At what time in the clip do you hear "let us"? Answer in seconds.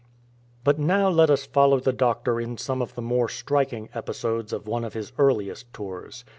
1.09-1.45